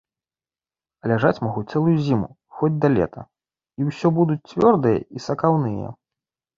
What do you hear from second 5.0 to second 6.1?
і сакаўныя.